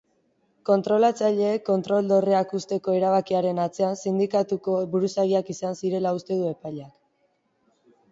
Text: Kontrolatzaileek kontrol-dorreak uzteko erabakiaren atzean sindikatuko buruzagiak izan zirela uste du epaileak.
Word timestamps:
Kontrolatzaileek 0.67 1.63
kontrol-dorreak 1.65 2.55
uzteko 2.59 2.95
erabakiaren 2.99 3.61
atzean 3.65 3.99
sindikatuko 4.05 4.79
buruzagiak 4.95 5.53
izan 5.55 5.77
zirela 5.83 6.15
uste 6.21 6.39
du 6.41 6.49
epaileak. 6.55 6.97